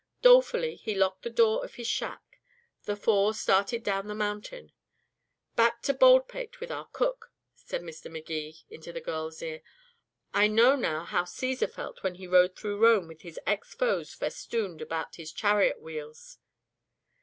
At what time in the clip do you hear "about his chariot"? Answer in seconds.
14.81-15.79